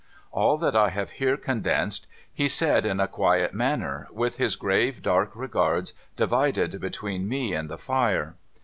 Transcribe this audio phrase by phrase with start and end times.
[0.31, 5.03] All that I have here condensed he said in a (juiet manner, with his grave,
[5.03, 8.33] dark regards divided between me and the fire.